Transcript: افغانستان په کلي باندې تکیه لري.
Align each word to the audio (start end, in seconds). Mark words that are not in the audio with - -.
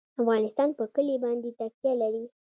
افغانستان 0.21 0.69
په 0.77 0.83
کلي 0.95 1.15
باندې 1.23 1.49
تکیه 1.59 1.93
لري. 2.01 2.25